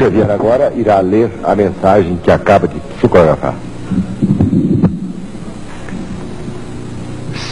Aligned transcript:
Xavier 0.00 0.30
agora 0.30 0.72
irá 0.74 0.98
ler 1.00 1.30
a 1.44 1.54
mensagem 1.54 2.16
que 2.16 2.30
acaba 2.30 2.66
de 2.66 2.80
psicografar. 2.96 3.54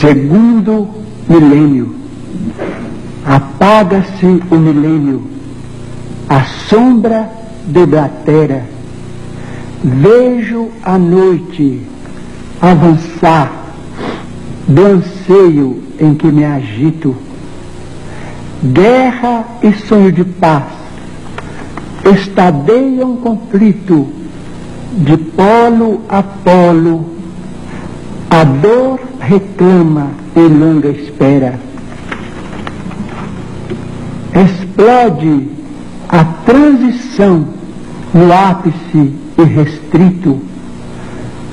Segundo 0.01 0.89
milênio, 1.29 1.95
apaga-se 3.23 4.43
o 4.51 4.55
milênio, 4.55 5.25
a 6.27 6.43
sombra 6.71 7.29
deblatera. 7.67 8.65
Vejo 9.85 10.71
a 10.83 10.97
noite 10.97 11.83
avançar 12.63 13.53
do 14.67 14.87
anseio 14.87 15.83
em 16.01 16.15
que 16.15 16.29
me 16.29 16.47
agito. 16.47 17.15
Guerra 18.63 19.45
e 19.63 19.71
sonho 19.75 20.11
de 20.11 20.25
paz 20.25 20.78
estadeiam 22.15 23.17
conflito 23.17 24.09
de 24.93 25.17
polo 25.17 26.03
a 26.09 26.23
polo. 26.23 27.19
A 28.31 28.45
dor 28.45 29.01
reclama 29.21 30.11
em 30.37 30.49
longa 30.49 30.89
espera. 30.89 31.59
Explode 34.35 35.49
a 36.09 36.25
transição 36.45 37.47
no 38.13 38.33
ápice 38.33 39.15
irrestrito. 39.39 40.41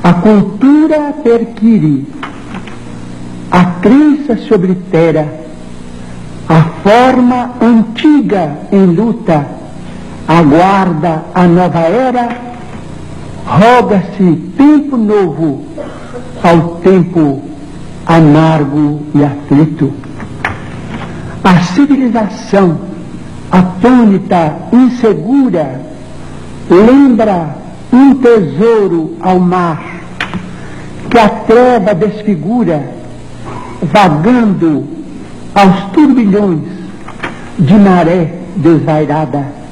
A 0.04 0.14
cultura 0.14 1.14
perquire, 1.24 2.06
a 3.50 3.66
crença 3.82 4.38
se 4.38 4.54
oblitera, 4.54 5.46
a 6.48 6.62
forma 6.84 7.52
antiga 7.60 8.60
em 8.72 8.86
luta 8.86 9.55
aguarda 10.28 11.24
a 11.34 11.44
nova 11.44 11.80
era, 11.80 12.30
roga-se 13.46 14.36
tempo 14.58 14.98
novo 14.98 15.66
ao 16.44 16.76
tempo 16.78 17.42
amargo 18.06 19.02
e 19.14 19.24
aflito. 19.24 19.94
A 21.44 21.60
civilização 21.62 22.78
atônita, 23.52 24.56
insegura, 24.74 25.82
lembra 26.70 27.56
um 27.94 28.16
tesouro 28.16 29.16
ao 29.22 29.40
mar, 29.40 29.84
que 31.10 31.18
a 31.18 31.30
treva 31.30 31.94
desfigura, 31.94 32.92
vagando 33.82 34.86
aos 35.54 35.92
turbilhões 35.92 36.64
de 37.60 37.76
maré 37.76 38.34
desvairada. 38.56 39.65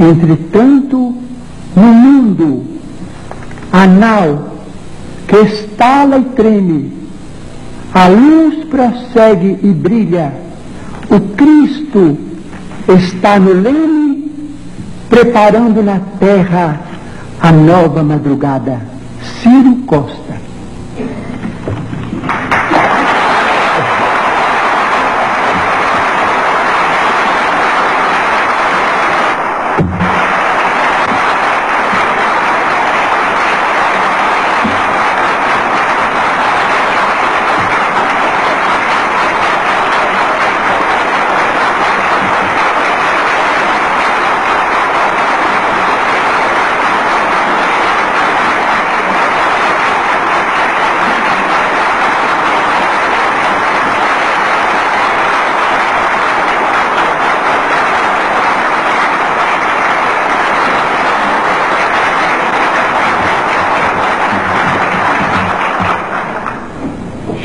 Entretanto, 0.00 1.14
no 1.76 1.82
mundo 1.82 2.64
anal 3.70 4.54
que 5.28 5.36
estala 5.36 6.16
e 6.16 6.24
treme, 6.24 6.92
a 7.92 8.08
luz 8.08 8.64
prossegue 8.64 9.58
e 9.62 9.72
brilha, 9.72 10.32
o 11.10 11.20
Cristo 11.36 12.16
está 12.88 13.38
no 13.38 13.52
leme, 13.52 14.32
preparando 15.10 15.82
na 15.82 16.00
terra 16.18 16.80
a 17.38 17.52
nova 17.52 18.02
madrugada. 18.02 18.80
Ciro 19.42 19.76
Costa. 19.86 20.39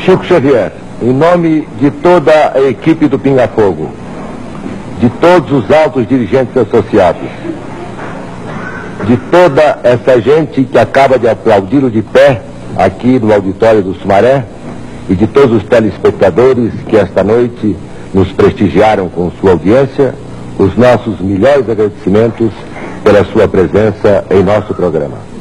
Chico 0.06 0.24
Xavier, 0.24 0.70
em 1.02 1.12
nome 1.12 1.66
de 1.80 1.90
toda 1.90 2.52
a 2.54 2.60
equipe 2.60 3.08
do 3.08 3.18
Pinga 3.18 3.48
Fogo, 3.48 3.90
de 5.00 5.10
todos 5.10 5.50
os 5.50 5.68
altos 5.68 6.06
dirigentes 6.06 6.56
associados, 6.56 7.28
de 9.04 9.16
toda 9.16 9.80
essa 9.82 10.20
gente 10.20 10.62
que 10.62 10.78
acaba 10.78 11.18
de 11.18 11.28
aplaudi-lo 11.28 11.90
de 11.90 12.02
pé 12.02 12.40
aqui 12.76 13.18
no 13.18 13.34
auditório 13.34 13.82
do 13.82 13.94
Sumaré 13.94 14.44
e 15.10 15.16
de 15.16 15.26
todos 15.26 15.56
os 15.56 15.64
telespectadores 15.64 16.72
que 16.86 16.96
esta 16.96 17.24
noite 17.24 17.76
nos 18.14 18.30
prestigiaram 18.30 19.08
com 19.08 19.32
sua 19.40 19.50
audiência, 19.50 20.14
os 20.56 20.76
nossos 20.76 21.20
melhores 21.20 21.68
agradecimentos 21.68 22.52
pela 23.02 23.24
sua 23.24 23.48
presença 23.48 24.24
em 24.30 24.40
nosso 24.44 24.72
programa. 24.72 25.35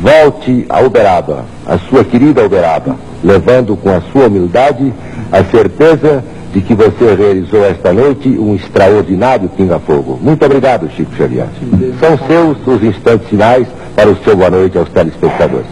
Volte 0.00 0.64
a 0.70 0.80
Uberaba, 0.80 1.44
a 1.66 1.76
sua 1.76 2.02
querida 2.02 2.42
Uberaba, 2.42 2.96
levando 3.22 3.76
com 3.76 3.90
a 3.90 4.00
sua 4.00 4.28
humildade 4.28 4.94
a 5.30 5.44
certeza 5.44 6.24
de 6.54 6.62
que 6.62 6.74
você 6.74 7.14
realizou 7.14 7.62
esta 7.62 7.92
noite 7.92 8.30
um 8.30 8.54
extraordinário 8.54 9.50
pinga-fogo. 9.50 10.18
Muito 10.22 10.42
obrigado, 10.42 10.90
Chico 10.96 11.14
Xavier. 11.14 11.48
São 12.00 12.16
seus 12.26 12.66
os 12.66 12.82
instantes 12.82 13.28
finais 13.28 13.68
para 13.94 14.08
o 14.08 14.16
seu 14.24 14.34
boa 14.34 14.48
noite 14.48 14.78
aos 14.78 14.88
telespectadores. 14.88 15.66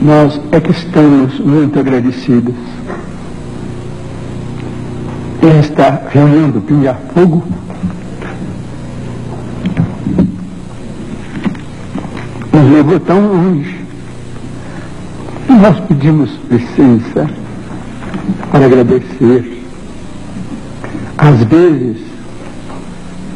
Nós 0.00 0.40
é 0.52 0.60
que 0.60 0.70
estamos 0.70 1.40
muito 1.40 1.80
agradecidos. 1.80 2.54
Esta 5.58 6.00
reunião 6.10 6.48
do 6.50 6.60
Pinga 6.60 6.96
Fogo 7.12 7.42
levou 12.78 13.00
tão 13.00 13.20
longe. 13.20 13.76
E 15.48 15.52
nós 15.52 15.80
pedimos 15.80 16.30
licença 16.50 17.28
para 18.50 18.66
agradecer. 18.66 19.64
Às 21.16 21.42
vezes, 21.44 21.96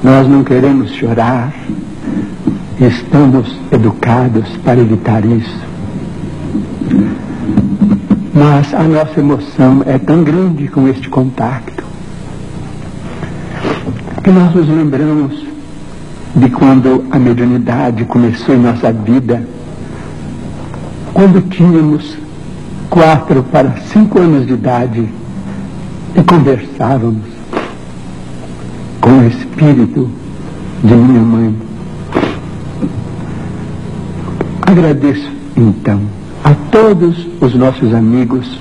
nós 0.03 0.29
não 0.29 0.45
queremos 0.45 0.93
chorar, 0.93 1.53
estamos 2.81 3.59
educados 3.73 4.49
para 4.65 4.81
evitar 4.81 5.25
isso. 5.25 5.61
Mas 8.35 8.73
a 8.75 8.83
nossa 8.85 9.19
emoção 9.19 9.83
é 9.87 9.99
tão 9.99 10.23
grande 10.23 10.69
com 10.69 10.87
este 10.89 11.09
compacto 11.09 11.83
que 14.23 14.31
nós 14.31 14.55
nos 14.55 14.69
lembramos 14.69 15.52
de 16.35 16.49
quando 16.49 17.05
a 17.11 17.19
mediunidade 17.19 18.05
começou 18.05 18.55
em 18.55 18.59
nossa 18.59 18.93
vida, 18.93 19.43
quando 21.13 21.43
tínhamos 21.49 22.17
quatro 22.89 23.43
para 23.43 23.73
cinco 23.93 24.19
anos 24.19 24.47
de 24.47 24.55
idade 24.55 25.09
e 26.17 26.23
conversávamos 26.23 27.25
com 29.01 29.11
o 29.11 29.27
espírito 29.27 30.11
de 30.83 30.95
minha 30.95 31.21
mãe. 31.21 31.57
Agradeço 34.63 35.31
então 35.57 36.01
a 36.43 36.55
todos 36.71 37.29
os 37.41 37.55
nossos 37.55 37.93
amigos 37.95 38.59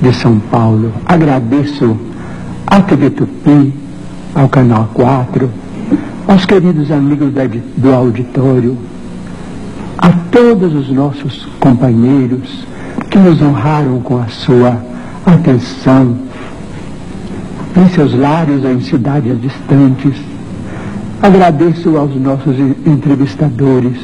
de 0.00 0.12
São 0.14 0.38
Paulo. 0.38 0.92
Agradeço 1.04 1.96
ao 2.66 2.82
TV 2.82 3.10
Tupi, 3.10 3.74
ao 4.34 4.48
Canal 4.48 4.88
4, 4.94 5.50
aos 6.26 6.46
queridos 6.46 6.90
amigos 6.90 7.32
do 7.76 7.92
auditório, 7.92 8.78
a 9.98 10.10
todos 10.30 10.74
os 10.74 10.88
nossos 10.90 11.46
companheiros 11.58 12.64
que 13.10 13.18
nos 13.18 13.42
honraram 13.42 14.00
com 14.00 14.18
a 14.18 14.28
sua 14.28 14.80
atenção 15.26 16.16
em 17.76 17.88
seus 17.90 18.14
lares 18.14 18.64
ou 18.64 18.70
em 18.70 18.80
cidades 18.80 19.40
distantes. 19.40 20.14
Agradeço 21.22 21.96
aos 21.96 22.14
nossos 22.16 22.56
entrevistadores 22.86 23.98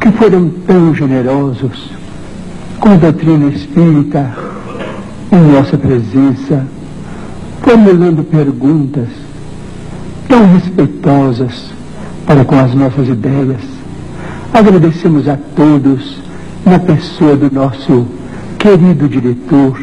que 0.00 0.10
foram 0.12 0.48
tão 0.66 0.94
generosos 0.94 1.90
com 2.78 2.88
a 2.88 2.96
doutrina 2.96 3.46
espírita 3.46 4.34
em 5.30 5.52
nossa 5.52 5.76
presença, 5.76 6.66
formulando 7.62 8.24
perguntas 8.24 9.08
tão 10.30 10.46
respeitosas 10.54 11.70
para 12.24 12.44
com 12.44 12.58
as 12.58 12.72
nossas 12.72 13.08
ideias. 13.08 13.60
Agradecemos 14.54 15.28
a 15.28 15.36
todos 15.56 16.18
na 16.64 16.78
pessoa 16.78 17.36
do 17.36 17.52
nosso 17.52 18.06
querido 18.56 19.08
diretor, 19.08 19.78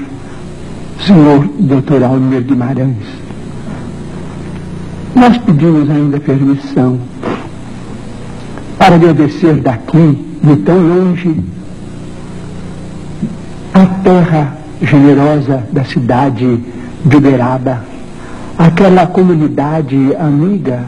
senhor 1.05 1.45
Dr. 1.59 2.03
Almir 2.03 2.43
Guimarães. 2.43 3.05
Nós 5.13 5.37
pedimos 5.39 5.89
ainda 5.89 6.19
permissão 6.19 6.97
para 8.77 8.95
agradecer 8.95 9.55
daqui, 9.55 10.25
de 10.41 10.55
tão 10.57 10.79
longe, 10.79 11.41
a 13.73 13.85
terra 14.01 14.57
generosa 14.81 15.63
da 15.73 15.83
cidade 15.83 16.63
de 17.03 17.15
Uberaba, 17.17 17.81
aquela 18.57 19.05
comunidade 19.05 20.15
amiga 20.19 20.83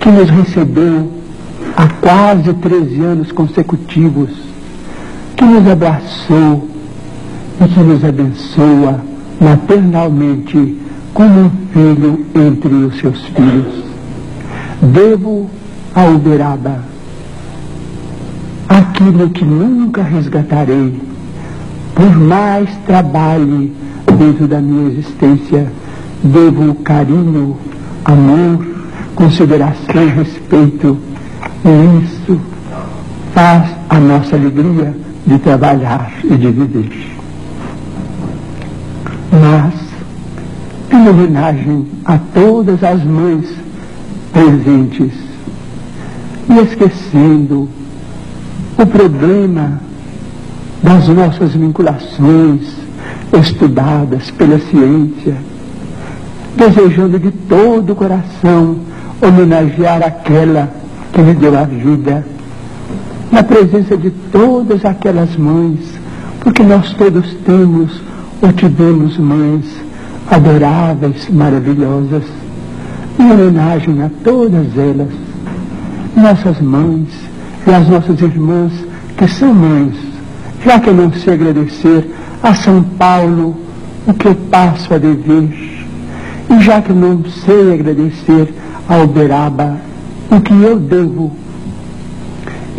que 0.00 0.08
nos 0.08 0.30
recebeu 0.30 1.10
há 1.76 1.86
quase 2.00 2.52
13 2.54 3.00
anos 3.02 3.32
consecutivos, 3.32 4.30
que 5.36 5.44
nos 5.44 5.66
abraçou 5.68 6.68
e 7.60 7.68
que 7.68 7.80
nos 7.80 8.04
abençoa 8.04 9.00
maternalmente 9.40 10.78
como 11.12 11.40
um 11.40 11.50
filho 11.72 12.26
entre 12.34 12.72
os 12.72 12.98
seus 12.98 13.22
filhos. 13.26 13.84
Devo 14.80 15.50
a 15.94 16.04
Uberaba 16.06 16.90
aquilo 18.68 19.28
que 19.30 19.44
nunca 19.44 20.02
resgatarei, 20.02 21.00
por 21.94 22.16
mais 22.16 22.70
trabalhe 22.86 23.72
dentro 24.16 24.46
da 24.46 24.60
minha 24.60 24.90
existência, 24.90 25.66
devo 26.22 26.74
carinho, 26.76 27.56
amor, 28.04 28.66
consideração, 29.14 30.08
respeito, 30.14 30.98
e 31.64 32.04
isso 32.04 32.40
faz 33.32 33.70
a 33.88 33.98
nossa 33.98 34.36
alegria 34.36 34.94
de 35.26 35.38
trabalhar 35.38 36.12
e 36.24 36.36
de 36.36 36.50
viver. 36.50 37.16
Mas, 39.32 39.74
em 40.92 41.08
homenagem 41.08 41.86
a 42.04 42.18
todas 42.18 42.82
as 42.82 43.04
mães 43.04 43.46
presentes, 44.32 45.12
e 46.48 46.58
esquecendo 46.58 47.68
o 48.76 48.86
problema 48.86 49.80
das 50.82 51.06
nossas 51.08 51.54
vinculações 51.54 52.80
estudadas 53.32 54.30
pela 54.32 54.58
ciência, 54.58 55.36
desejando 56.56 57.18
de 57.18 57.30
todo 57.30 57.92
o 57.92 57.96
coração 57.96 58.78
homenagear 59.22 60.02
aquela 60.02 60.68
que 61.12 61.20
me 61.20 61.34
deu 61.34 61.58
a 61.58 61.64
vida, 61.64 62.24
na 63.30 63.42
presença 63.42 63.96
de 63.96 64.10
todas 64.10 64.84
aquelas 64.84 65.36
mães, 65.36 65.80
porque 66.40 66.62
nós 66.62 66.92
todos 66.94 67.34
temos 67.44 68.00
ou 68.42 68.52
tivemos 68.52 69.18
mães 69.18 69.64
adoráveis, 70.30 71.28
maravilhosas, 71.28 72.24
em 73.18 73.30
homenagem 73.30 74.02
a 74.02 74.10
todas 74.24 74.66
elas, 74.78 75.08
nossas 76.16 76.60
mães 76.60 77.08
e 77.66 77.70
as 77.70 77.88
nossas 77.88 78.20
irmãs 78.20 78.72
que 79.16 79.28
são 79.28 79.52
mães, 79.52 79.94
já 80.64 80.78
que 80.78 80.90
não 80.90 81.12
sei 81.12 81.34
agradecer 81.34 82.10
a 82.42 82.54
São 82.54 82.82
Paulo 82.82 83.56
o 84.06 84.14
que 84.14 84.28
eu 84.28 84.34
passo 84.34 84.94
a 84.94 84.98
dever, 84.98 85.69
e 86.50 86.60
já 86.60 86.82
que 86.82 86.92
não 86.92 87.22
sei 87.24 87.74
agradecer 87.74 88.52
a 88.88 88.98
Uberaba 88.98 89.76
o 90.30 90.40
que 90.40 90.52
eu 90.52 90.78
devo, 90.78 91.30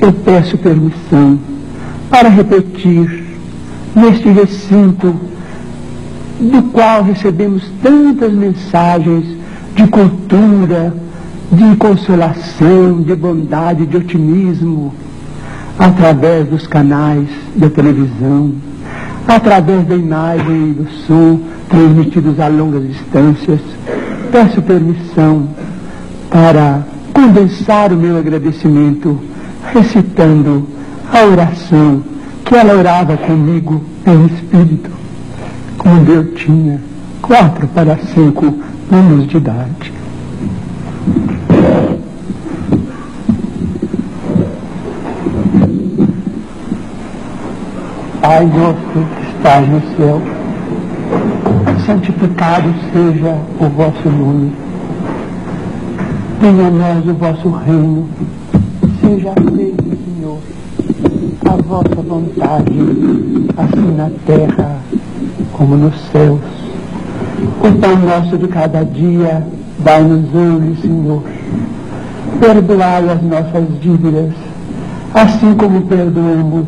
eu 0.01 0.12
peço 0.12 0.57
permissão 0.57 1.39
para 2.09 2.27
repetir 2.27 3.23
neste 3.95 4.27
recinto 4.29 5.15
do 6.39 6.63
qual 6.71 7.03
recebemos 7.03 7.63
tantas 7.81 8.33
mensagens 8.33 9.25
de 9.75 9.88
cultura, 9.88 10.94
de 11.51 11.75
consolação, 11.77 13.01
de 13.01 13.15
bondade, 13.15 13.85
de 13.85 13.97
otimismo, 13.97 14.94
através 15.77 16.47
dos 16.47 16.68
canais 16.68 17.27
da 17.56 17.69
televisão, 17.69 18.53
através 19.27 19.85
da 19.88 19.95
imagem 19.95 20.71
e 20.71 20.73
do 20.73 20.89
som 21.06 21.39
transmitidos 21.71 22.39
a 22.39 22.47
longas 22.47 22.88
distâncias. 22.88 23.62
Peço 24.31 24.62
permissão 24.62 25.47
para 26.29 26.85
condensar 27.13 27.91
o 27.91 27.97
meu 27.97 28.18
agradecimento 28.18 29.19
recitando 29.73 30.68
a 31.12 31.25
oração 31.25 32.03
que 32.45 32.56
ela 32.56 32.75
orava 32.75 33.18
comigo 33.18 33.81
em 34.06 34.25
espírito, 34.25 34.89
quando 35.77 36.12
eu 36.12 36.33
tinha 36.33 36.79
quatro 37.21 37.68
para 37.68 37.97
cinco 38.13 38.53
anos 38.91 39.27
de 39.27 39.38
idade. 39.38 39.94
Pai 48.21 48.45
nosso 48.45 49.07
que 49.15 49.38
estás 49.38 49.68
no 49.68 49.81
céu, 49.97 50.21
santificado 51.79 52.73
seja 52.91 53.38
o 53.59 53.69
vosso 53.69 54.09
nome. 54.09 54.51
Venha 56.39 56.68
a 56.68 56.71
nós 56.71 57.07
o 57.07 57.13
vosso 57.13 57.50
reino, 57.50 58.07
seja 59.00 59.33
feito, 59.56 59.83
Senhor, 60.06 60.39
a 61.45 61.62
vossa 61.62 62.01
vontade, 62.01 62.73
assim 63.57 63.95
na 63.95 64.09
terra 64.25 64.77
como 65.53 65.77
nos 65.77 65.95
céus. 66.12 66.39
O 67.59 67.79
pão 67.79 67.95
nosso 67.97 68.38
de 68.38 68.47
cada 68.47 68.83
dia, 68.83 69.45
dai-nos 69.79 70.33
hoje, 70.33 70.81
Senhor. 70.81 71.23
Perdoai 72.40 73.09
as 73.09 73.21
nossas 73.21 73.68
dívidas, 73.80 74.33
assim 75.13 75.54
como 75.54 75.81
perdoamos 75.81 76.68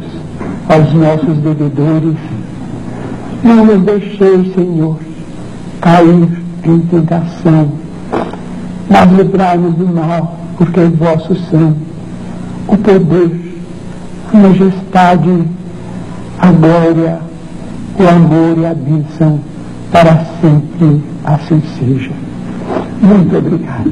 aos 0.70 0.94
nossos 0.94 1.38
devedores. 1.40 2.33
Não 3.44 3.66
nos 3.66 3.84
deixeis, 3.84 4.54
Senhor, 4.56 4.98
cair 5.82 6.30
em 6.64 6.80
tentação, 6.80 7.72
mas 8.90 9.12
livrai-nos 9.12 9.74
do 9.76 9.88
mal, 9.88 10.38
porque 10.58 10.80
é 10.80 10.88
vosso 10.88 11.36
são 11.52 11.76
o 12.68 12.78
poder, 12.78 13.62
a 14.34 14.38
majestade, 14.38 15.44
a 16.40 16.52
glória, 16.52 17.20
o 18.00 18.08
amor 18.08 18.58
e 18.58 18.66
a 18.66 18.74
bênção 18.74 19.40
para 19.92 20.26
sempre 20.42 21.04
assim 21.26 21.62
seja. 21.78 22.12
Muito 23.02 23.38
obrigado. 23.38 23.92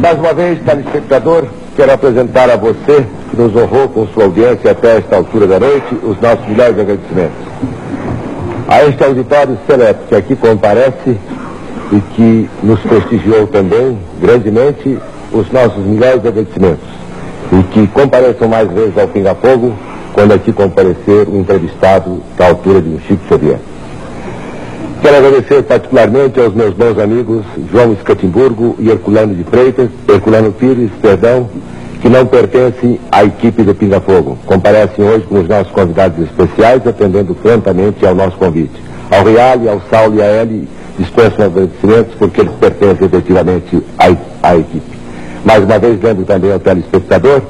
Mais 0.00 0.18
uma 0.18 0.34
vez, 0.34 0.60
telespectador, 0.64 1.46
quero 1.76 1.92
apresentar 1.92 2.50
a 2.50 2.56
você 2.56 3.06
que 3.30 3.36
nos 3.36 3.54
honrou 3.56 3.88
com 3.88 4.06
sua 4.08 4.24
audiência 4.24 4.70
até 4.70 4.98
esta 4.98 5.16
altura 5.16 5.46
da 5.46 5.58
noite, 5.58 5.94
os 6.02 6.20
nossos 6.20 6.46
melhores 6.46 6.78
agradecimentos. 6.78 7.36
A 8.68 8.84
este 8.84 9.02
auditório 9.04 9.58
seleto 9.66 10.00
que 10.08 10.14
aqui 10.14 10.36
comparece 10.36 11.16
e 11.92 12.00
que 12.14 12.50
nos 12.62 12.80
prestigiou 12.80 13.46
também 13.46 13.98
grandemente, 14.20 14.98
os 15.32 15.50
nossos 15.50 15.84
melhores 15.84 16.24
agradecimentos. 16.24 16.88
E 17.52 17.62
que 17.64 17.86
compareçam 17.88 18.48
mais 18.48 18.70
vezes 18.70 18.96
ao 18.96 19.08
Pinga 19.08 19.34
Fogo 19.34 19.74
quando 20.14 20.32
aqui 20.32 20.52
comparecer 20.52 21.28
o 21.28 21.38
entrevistado 21.38 22.22
da 22.36 22.48
altura 22.48 22.80
de 22.80 22.88
um 22.90 23.00
Chico 23.00 23.26
Xavier. 23.28 23.58
Quero 25.02 25.16
agradecer 25.16 25.64
particularmente 25.64 26.38
aos 26.38 26.54
meus 26.54 26.74
bons 26.74 26.96
amigos 26.96 27.44
João 27.72 27.92
Escatimburgo 27.92 28.76
e 28.78 28.88
Herculano 28.88 29.34
de 29.34 29.42
Freitas, 29.42 29.88
Herculano 30.08 30.52
Pires, 30.52 30.92
perdão, 31.02 31.50
que 32.00 32.08
não 32.08 32.24
pertencem 32.24 33.00
à 33.10 33.24
equipe 33.24 33.64
do 33.64 33.74
Pinga 33.74 34.00
Fogo. 34.00 34.38
Comparecem 34.46 35.04
hoje 35.04 35.26
com 35.26 35.40
os 35.40 35.48
nossos 35.48 35.72
convidados 35.72 36.24
especiais, 36.24 36.86
atendendo 36.86 37.34
prontamente 37.34 38.06
ao 38.06 38.14
nosso 38.14 38.36
convite. 38.36 38.80
Ao 39.10 39.24
Real, 39.24 39.68
ao 39.68 39.82
Saulo 39.90 40.18
e 40.18 40.22
a 40.22 40.40
Eli, 40.40 40.68
dispenso 40.96 41.42
agradecimentos 41.42 42.14
porque 42.16 42.42
eles 42.42 42.52
pertencem 42.60 43.04
efetivamente 43.04 43.82
à, 43.98 44.48
à 44.48 44.56
equipe. 44.56 44.96
Mais 45.44 45.64
uma 45.64 45.80
vez, 45.80 46.00
lembro 46.00 46.24
também 46.24 46.52
ao 46.52 46.60
telespectador 46.60 47.42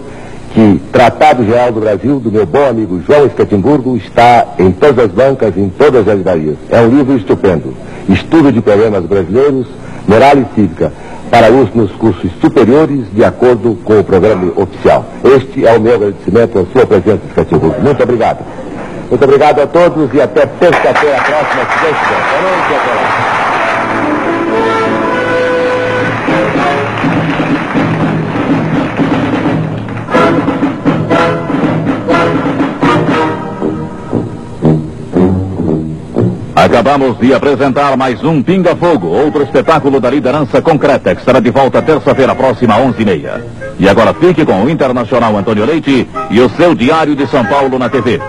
que 0.53 0.81
Tratado 0.93 1.45
Geral 1.45 1.73
do 1.73 1.81
Brasil, 1.81 2.21
do 2.21 2.31
meu 2.31 2.45
bom 2.45 2.69
amigo 2.69 3.01
João 3.07 3.27
Escatimburgo, 3.27 3.97
está 3.97 4.47
em 4.59 4.71
todas 4.71 5.07
as 5.07 5.11
bancas, 5.11 5.57
em 5.57 5.69
todas 5.69 6.07
as 6.07 6.17
livrarias. 6.17 6.57
É 6.71 6.81
um 6.81 6.89
livro 6.89 7.17
estupendo. 7.17 7.75
Estudo 8.09 8.53
de 8.53 8.61
problemas 8.61 9.05
brasileiros, 9.05 9.67
moral 10.07 10.39
e 10.39 10.55
cívica 10.55 10.93
para 11.31 11.51
uso 11.51 11.71
nos 11.75 11.91
cursos 11.93 12.31
superiores, 12.43 13.07
de 13.15 13.25
acordo 13.25 13.79
com 13.85 13.99
o 13.99 14.05
programa 14.05 14.53
oficial. 14.55 15.07
Este 15.25 15.67
é 15.67 15.73
o 15.73 15.81
meu 15.81 15.95
agradecimento 15.95 16.59
à 16.59 16.65
sua 16.71 16.87
presença, 16.87 17.21
Escatimburgo. 17.27 17.81
Muito 17.81 18.03
obrigado. 18.03 18.45
Muito 19.09 19.25
obrigado 19.25 19.61
a 19.61 19.67
todos 19.67 20.13
e 20.13 20.21
até 20.21 20.45
terça-feira 20.45 21.17
próxima, 21.23 21.65
se 21.65 21.85
Deus 21.85 21.97
quiser. 21.99 22.43
Noite 22.43 22.75
até 22.75 22.95
lá. 22.95 23.52
Acabamos 36.83 37.17
de 37.21 37.33
apresentar 37.33 37.97
mais 37.97 38.25
um 38.25 38.43
Pinga 38.43 38.75
Fogo, 38.75 39.07
outro 39.07 39.45
espetáculo 39.45 40.01
da 40.01 40.11
liderança 40.11 40.61
concreta, 40.61 41.15
que 41.15 41.21
estará 41.21 41.39
de 41.39 41.49
volta 41.49 41.81
terça-feira 41.81 42.35
próxima, 42.35 42.75
11h30. 42.75 43.41
E 43.79 43.89
agora 43.89 44.13
fique 44.13 44.45
com 44.45 44.65
o 44.65 44.69
Internacional 44.69 45.37
Antônio 45.37 45.65
Leite 45.65 46.09
e 46.29 46.41
o 46.41 46.51
seu 46.51 46.75
Diário 46.75 47.15
de 47.15 47.25
São 47.29 47.47
Paulo 47.47 47.79
na 47.79 47.89
TV. 47.89 48.21